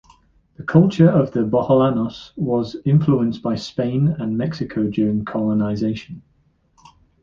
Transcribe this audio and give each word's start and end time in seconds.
The 0.55 0.63
culture 0.63 1.07
of 1.11 1.31
the 1.33 1.41
Boholanos 1.41 2.31
was 2.35 2.75
influenced 2.85 3.43
by 3.43 3.53
Spain 3.53 4.07
and 4.17 4.35
Mexico 4.35 4.87
during 4.89 5.25
colonization. 5.25 6.23